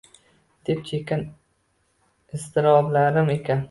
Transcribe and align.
deb 0.69 0.81
chekkan 0.87 1.23
iztiroblarim 2.41 3.35
ekan. 3.41 3.59